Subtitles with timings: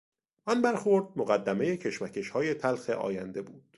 [0.45, 3.63] آن برخورد مقدمهی کشمکشهای تلخ آینده بود.